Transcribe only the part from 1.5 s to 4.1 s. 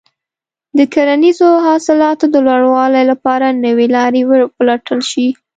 حاصلاتو د لوړوالي لپاره نوې